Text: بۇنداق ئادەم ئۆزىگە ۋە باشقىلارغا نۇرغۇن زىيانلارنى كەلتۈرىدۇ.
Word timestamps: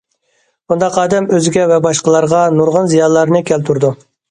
بۇنداق 0.71 0.97
ئادەم 1.01 1.27
ئۆزىگە 1.35 1.67
ۋە 1.73 1.79
باشقىلارغا 1.87 2.41
نۇرغۇن 2.57 2.91
زىيانلارنى 2.95 3.45
كەلتۈرىدۇ. 3.53 3.97